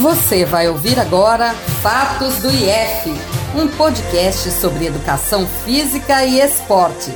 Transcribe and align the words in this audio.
Você 0.00 0.44
vai 0.44 0.68
ouvir 0.68 1.00
agora 1.00 1.54
Fatos 1.54 2.36
do 2.42 2.50
IF, 2.50 3.10
um 3.56 3.66
podcast 3.66 4.50
sobre 4.50 4.84
educação 4.84 5.46
física 5.46 6.22
e 6.22 6.38
esportes. 6.38 7.14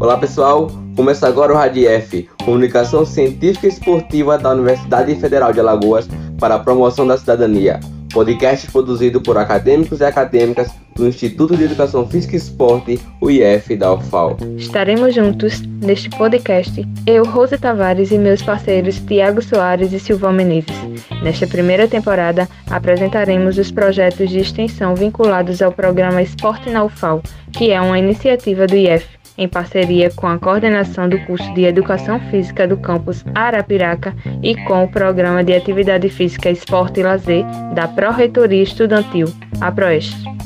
Olá 0.00 0.18
pessoal, 0.18 0.68
começa 0.96 1.28
agora 1.28 1.52
o 1.52 1.56
RADIEF, 1.56 2.28
Comunicação 2.44 3.06
Científica 3.06 3.66
e 3.66 3.70
Esportiva 3.70 4.36
da 4.36 4.50
Universidade 4.50 5.14
Federal 5.14 5.52
de 5.52 5.60
Alagoas 5.60 6.08
para 6.40 6.56
a 6.56 6.58
promoção 6.58 7.06
da 7.06 7.16
cidadania. 7.16 7.78
Podcast 8.12 8.70
produzido 8.70 9.20
por 9.20 9.36
acadêmicos 9.36 10.00
e 10.00 10.04
acadêmicas 10.04 10.70
do 10.94 11.06
Instituto 11.06 11.56
de 11.56 11.64
Educação 11.64 12.06
Física 12.08 12.34
e 12.34 12.38
Esporte, 12.38 13.00
o 13.20 13.30
IF 13.30 13.76
da 13.76 13.92
UFAL. 13.94 14.36
Estaremos 14.56 15.14
juntos 15.14 15.62
neste 15.80 16.10
podcast, 16.10 16.84
eu, 17.06 17.24
Rose 17.24 17.56
Tavares 17.56 18.10
e 18.10 18.18
meus 18.18 18.42
parceiros 18.42 18.98
Tiago 18.98 19.40
Soares 19.40 19.92
e 19.92 20.00
Silvão 20.00 20.32
Menezes. 20.32 20.74
Nesta 21.22 21.46
primeira 21.46 21.86
temporada, 21.86 22.48
apresentaremos 22.68 23.58
os 23.58 23.70
projetos 23.70 24.28
de 24.28 24.40
extensão 24.40 24.96
vinculados 24.96 25.62
ao 25.62 25.70
programa 25.70 26.20
Esporte 26.20 26.68
na 26.68 26.82
UFAL, 26.82 27.22
que 27.52 27.70
é 27.70 27.80
uma 27.80 27.98
iniciativa 27.98 28.66
do 28.66 28.74
IF 28.74 29.17
em 29.38 29.48
parceria 29.48 30.10
com 30.10 30.26
a 30.26 30.38
coordenação 30.38 31.08
do 31.08 31.18
curso 31.20 31.54
de 31.54 31.62
Educação 31.62 32.20
Física 32.30 32.66
do 32.66 32.76
campus 32.76 33.24
Arapiraca 33.34 34.14
e 34.42 34.56
com 34.64 34.84
o 34.84 34.88
Programa 34.88 35.44
de 35.44 35.54
Atividade 35.54 36.08
Física, 36.08 36.50
Esporte 36.50 37.00
e 37.00 37.04
Lazer 37.04 37.44
da 37.74 37.86
Pró-Reitoria 37.86 38.64
Estudantil, 38.64 39.28
a 39.60 39.70
PROEST. 39.70 40.38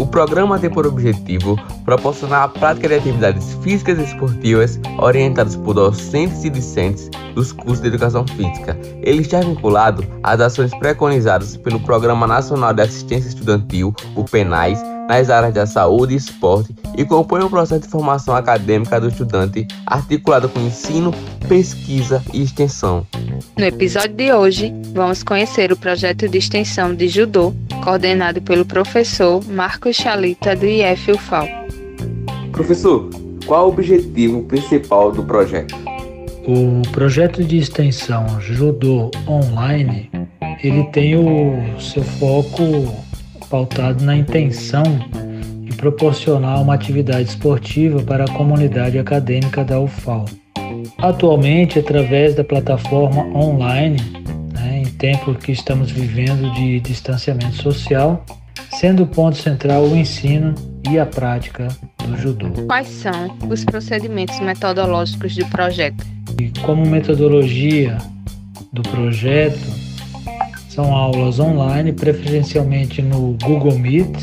O 0.00 0.06
programa 0.06 0.58
tem 0.58 0.70
por 0.70 0.86
objetivo 0.86 1.60
proporcionar 1.84 2.44
a 2.44 2.48
prática 2.48 2.88
de 2.88 2.94
atividades 2.94 3.52
físicas 3.62 3.98
e 3.98 4.04
esportivas 4.04 4.80
orientadas 4.98 5.56
por 5.56 5.74
docentes 5.74 6.42
e 6.42 6.48
discentes 6.48 7.10
dos 7.34 7.52
cursos 7.52 7.82
de 7.82 7.88
educação 7.88 8.26
física. 8.26 8.78
Ele 9.02 9.20
está 9.20 9.40
vinculado 9.40 10.02
às 10.22 10.40
ações 10.40 10.74
preconizadas 10.78 11.54
pelo 11.58 11.78
Programa 11.80 12.26
Nacional 12.26 12.72
de 12.72 12.80
Assistência 12.80 13.28
Estudantil, 13.28 13.94
o 14.16 14.24
PENAIS, 14.24 14.82
nas 15.10 15.28
áreas 15.28 15.52
da 15.52 15.66
saúde 15.66 16.14
e 16.14 16.16
esporte 16.16 16.72
e 16.96 17.04
compõe 17.04 17.42
o 17.42 17.50
processo 17.50 17.80
de 17.80 17.88
formação 17.88 18.32
acadêmica 18.32 19.00
do 19.00 19.08
estudante 19.08 19.66
articulado 19.84 20.48
com 20.48 20.60
ensino, 20.60 21.12
pesquisa 21.48 22.22
e 22.32 22.40
extensão. 22.40 23.04
No 23.58 23.64
episódio 23.64 24.14
de 24.14 24.32
hoje, 24.32 24.72
vamos 24.94 25.24
conhecer 25.24 25.72
o 25.72 25.76
projeto 25.76 26.28
de 26.28 26.38
extensão 26.38 26.94
de 26.94 27.08
judô, 27.08 27.52
coordenado 27.82 28.40
pelo 28.40 28.64
professor 28.64 29.44
Marcos 29.48 29.96
Chalita 29.96 30.54
do 30.54 30.64
IF 30.64 31.10
UFAL. 31.10 31.48
Professor, 32.52 33.10
qual 33.46 33.66
o 33.66 33.68
objetivo 33.70 34.44
principal 34.44 35.10
do 35.10 35.24
projeto? 35.24 35.74
O 36.46 36.82
projeto 36.92 37.42
de 37.42 37.58
extensão 37.58 38.40
Judô 38.40 39.10
Online, 39.26 40.08
ele 40.62 40.84
tem 40.92 41.16
o 41.16 41.80
seu 41.80 42.04
foco 42.04 43.09
pautado 43.50 44.04
na 44.04 44.16
intenção 44.16 44.84
de 45.62 45.76
proporcionar 45.76 46.62
uma 46.62 46.74
atividade 46.74 47.28
esportiva 47.28 48.00
para 48.02 48.24
a 48.24 48.30
comunidade 48.30 48.98
acadêmica 48.98 49.64
da 49.64 49.80
UFAL. 49.80 50.24
Atualmente, 50.98 51.78
através 51.78 52.34
da 52.34 52.44
plataforma 52.44 53.24
online, 53.36 53.98
né, 54.54 54.82
em 54.82 54.90
tempo 54.92 55.34
que 55.34 55.52
estamos 55.52 55.90
vivendo 55.90 56.52
de 56.54 56.80
distanciamento 56.80 57.56
social, 57.56 58.24
sendo 58.70 59.02
o 59.02 59.06
ponto 59.06 59.36
central 59.36 59.84
o 59.84 59.96
ensino 59.96 60.54
e 60.88 60.98
a 60.98 61.04
prática 61.04 61.68
do 62.06 62.16
judô. 62.16 62.50
Quais 62.66 62.88
são 62.88 63.36
os 63.50 63.64
procedimentos 63.64 64.38
metodológicos 64.40 65.34
do 65.34 65.46
projeto? 65.46 66.06
E 66.40 66.50
como 66.60 66.86
metodologia 66.86 67.98
do 68.72 68.82
projeto, 68.82 69.89
são 70.80 70.96
aulas 70.96 71.38
online, 71.38 71.92
preferencialmente 71.92 73.02
no 73.02 73.36
Google 73.42 73.78
Meet, 73.78 74.16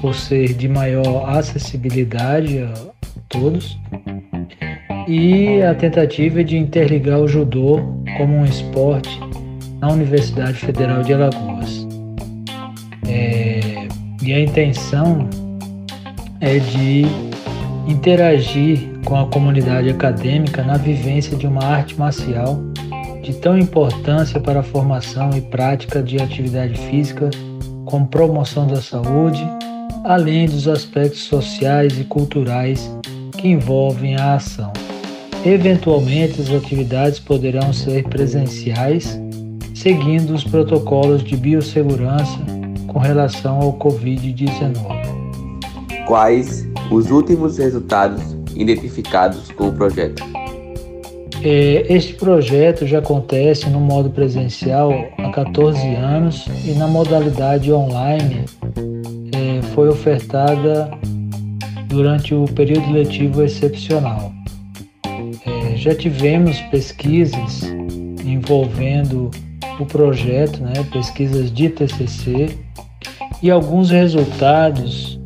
por 0.00 0.14
ser 0.14 0.54
de 0.54 0.68
maior 0.68 1.28
acessibilidade 1.28 2.60
a 2.60 2.72
todos. 3.28 3.76
E 5.08 5.60
a 5.62 5.74
tentativa 5.74 6.40
é 6.40 6.44
de 6.44 6.56
interligar 6.56 7.18
o 7.18 7.26
judô 7.26 7.80
como 8.16 8.36
um 8.36 8.44
esporte 8.44 9.18
na 9.80 9.90
Universidade 9.90 10.54
Federal 10.54 11.02
de 11.02 11.14
Alagoas. 11.14 11.84
É, 13.08 13.88
e 14.22 14.32
a 14.32 14.40
intenção 14.40 15.28
é 16.40 16.60
de 16.60 17.06
interagir 17.88 18.88
com 19.04 19.16
a 19.16 19.26
comunidade 19.26 19.90
acadêmica 19.90 20.62
na 20.62 20.76
vivência 20.76 21.36
de 21.36 21.48
uma 21.48 21.64
arte 21.64 21.98
marcial 21.98 22.62
de 23.24 23.32
tão 23.32 23.58
importância 23.58 24.38
para 24.38 24.60
a 24.60 24.62
formação 24.62 25.30
e 25.34 25.40
prática 25.40 26.02
de 26.02 26.20
atividade 26.20 26.78
física, 26.90 27.30
com 27.86 28.04
promoção 28.04 28.66
da 28.66 28.82
saúde, 28.82 29.42
além 30.04 30.46
dos 30.46 30.68
aspectos 30.68 31.22
sociais 31.22 31.98
e 31.98 32.04
culturais 32.04 32.90
que 33.38 33.48
envolvem 33.48 34.14
a 34.16 34.34
ação. 34.34 34.70
Eventualmente, 35.44 36.40
as 36.40 36.50
atividades 36.50 37.18
poderão 37.18 37.72
ser 37.72 38.04
presenciais, 38.04 39.18
seguindo 39.74 40.34
os 40.34 40.44
protocolos 40.44 41.24
de 41.24 41.36
biossegurança 41.36 42.38
com 42.86 42.98
relação 42.98 43.58
ao 43.60 43.72
Covid-19. 43.78 44.76
Quais 46.06 46.68
os 46.90 47.10
últimos 47.10 47.56
resultados 47.56 48.36
identificados 48.54 49.50
com 49.52 49.68
o 49.68 49.72
projeto? 49.72 50.22
É, 51.46 51.84
este 51.92 52.14
projeto 52.14 52.86
já 52.86 53.00
acontece 53.00 53.68
no 53.68 53.78
modo 53.78 54.08
presencial 54.08 54.90
há 55.18 55.28
14 55.28 55.78
anos 55.88 56.46
e 56.64 56.70
na 56.70 56.88
modalidade 56.88 57.70
online 57.70 58.46
é, 59.30 59.60
foi 59.74 59.90
ofertada 59.90 60.90
durante 61.86 62.34
o 62.34 62.46
período 62.46 62.90
letivo 62.90 63.42
excepcional. 63.42 64.32
É, 65.44 65.76
já 65.76 65.94
tivemos 65.94 66.58
pesquisas 66.70 67.62
envolvendo 68.24 69.30
o 69.78 69.84
projeto, 69.84 70.62
né, 70.62 70.72
pesquisas 70.90 71.52
de 71.52 71.68
TCC, 71.68 72.56
e 73.42 73.50
alguns 73.50 73.90
resultados 73.90 75.20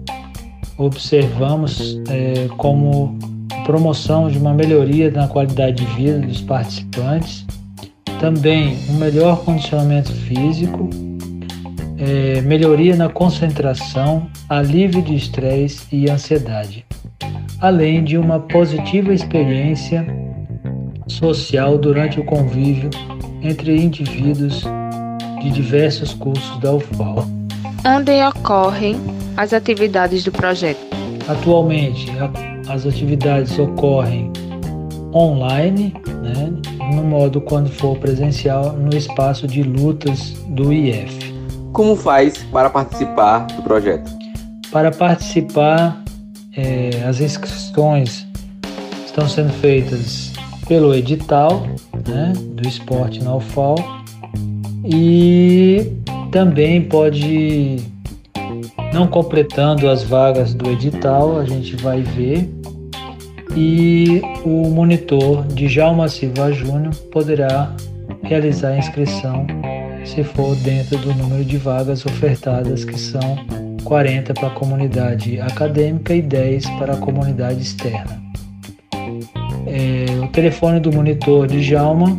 observamos 0.76 2.00
como 2.56 3.16
promoção 3.68 4.30
de 4.30 4.38
uma 4.38 4.54
melhoria 4.54 5.10
na 5.10 5.28
qualidade 5.28 5.84
de 5.84 5.92
vida 5.92 6.18
dos 6.20 6.40
participantes, 6.40 7.44
também 8.18 8.78
um 8.88 8.94
melhor 8.94 9.44
condicionamento 9.44 10.10
físico, 10.10 10.88
é, 11.98 12.40
melhoria 12.40 12.96
na 12.96 13.10
concentração, 13.10 14.26
alívio 14.48 15.02
de 15.02 15.14
estresse 15.14 15.84
e 15.92 16.08
ansiedade, 16.08 16.86
além 17.60 18.02
de 18.02 18.16
uma 18.16 18.40
positiva 18.40 19.12
experiência 19.12 20.06
social 21.06 21.76
durante 21.76 22.18
o 22.18 22.24
convívio 22.24 22.88
entre 23.42 23.76
indivíduos 23.76 24.64
de 25.42 25.50
diversos 25.50 26.14
cursos 26.14 26.58
da 26.60 26.72
UFAL. 26.72 27.26
Onde 27.84 28.12
ocorrem 28.22 28.96
as 29.36 29.52
atividades 29.52 30.24
do 30.24 30.32
projeto? 30.32 30.80
Atualmente, 31.28 32.10
as 32.68 32.86
atividades 32.86 33.58
ocorrem 33.58 34.30
online, 35.14 35.94
né, 36.22 36.52
no 36.94 37.02
modo 37.02 37.40
quando 37.40 37.70
for 37.70 37.96
presencial, 37.98 38.72
no 38.74 38.94
espaço 38.94 39.46
de 39.46 39.62
lutas 39.62 40.32
do 40.48 40.72
IF. 40.72 41.34
Como 41.72 41.96
faz 41.96 42.38
para 42.52 42.68
participar 42.70 43.46
do 43.46 43.62
projeto? 43.62 44.10
Para 44.70 44.90
participar, 44.90 46.02
é, 46.56 46.90
as 47.06 47.20
inscrições 47.20 48.26
estão 49.06 49.28
sendo 49.28 49.52
feitas 49.54 50.32
pelo 50.66 50.94
edital 50.94 51.62
né, 52.06 52.32
do 52.36 52.68
esporte 52.68 53.22
na 53.22 53.36
UFAL 53.36 53.76
e 54.84 55.90
também 56.30 56.82
pode, 56.82 57.76
não 58.92 59.06
completando 59.06 59.88
as 59.88 60.02
vagas 60.02 60.52
do 60.52 60.70
edital, 60.70 61.38
a 61.38 61.44
gente 61.44 61.74
vai 61.76 62.02
ver 62.02 62.57
e 63.56 64.20
o 64.44 64.68
monitor 64.70 65.46
de 65.46 65.68
Jalma 65.68 66.08
Silva 66.08 66.50
Júnior 66.52 66.92
poderá 67.12 67.72
realizar 68.22 68.70
a 68.70 68.78
inscrição 68.78 69.46
se 70.04 70.24
for 70.24 70.56
dentro 70.56 70.98
do 70.98 71.14
número 71.14 71.44
de 71.44 71.56
vagas 71.56 72.04
ofertadas, 72.06 72.84
que 72.84 72.98
são 72.98 73.38
40 73.84 74.34
para 74.34 74.48
a 74.48 74.50
comunidade 74.50 75.40
acadêmica 75.40 76.12
e 76.14 76.20
10 76.22 76.68
para 76.78 76.94
a 76.94 76.96
comunidade 76.96 77.60
externa. 77.60 78.20
É, 79.66 80.06
o 80.24 80.28
telefone 80.28 80.80
do 80.80 80.90
monitor 80.92 81.46
de 81.46 81.62
Jalma 81.62 82.18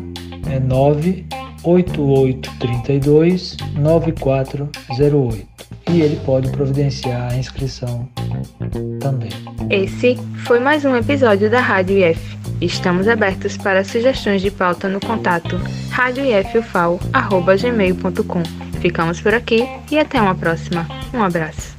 é 0.52 0.60
98832 0.60 3.58
9408 3.76 5.48
e 5.92 6.02
ele 6.02 6.20
pode 6.26 6.50
providenciar 6.52 7.32
a 7.32 7.38
inscrição 7.38 8.08
também. 9.00 9.32
Esse 9.70 10.18
foi 10.46 10.60
mais 10.60 10.86
um 10.86 10.96
episódio 10.96 11.50
da 11.50 11.60
Rádio 11.60 11.98
IF. 11.98 12.38
Estamos 12.62 13.08
abertos 13.08 13.58
para 13.58 13.84
sugestões 13.84 14.40
de 14.42 14.52
pauta 14.52 14.88
no 14.90 15.00
contato 15.00 15.60
radioifufal.gmail.com. 15.92 18.44
Ficamos 18.82 19.22
por 19.22 19.34
aqui 19.34 19.66
e 19.90 19.98
até 19.98 20.22
uma 20.22 20.36
próxima. 20.36 20.86
Um 21.14 21.24
abraço. 21.24 21.79